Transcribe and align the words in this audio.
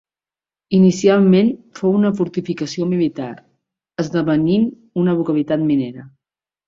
Inicialment 0.77 1.51
fou 1.81 1.93
una 1.99 2.11
fortificació 2.21 2.87
militar, 2.95 3.29
esdevenint 4.05 4.67
una 5.03 5.15
localitat 5.21 5.69
minera. 5.73 6.09